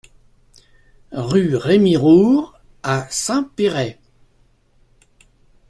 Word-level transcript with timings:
Rue 1.11 1.55
Rémy 1.55 1.95
Roure 1.95 2.59
à 2.81 3.05
Saint-Péray 3.11 3.99